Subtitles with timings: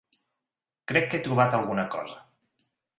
[0.93, 2.23] Crec que he trobat alguna cosa.